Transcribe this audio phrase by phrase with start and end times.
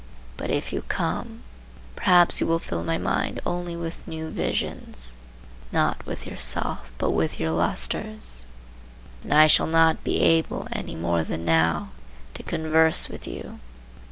[0.35, 1.43] But if you come,
[1.95, 5.15] perhaps you will fill my mind only with new visions;
[5.71, 8.47] not with yourself but with your lustres,
[9.23, 11.91] and I shall not be able any more than now
[12.33, 13.59] to converse with you.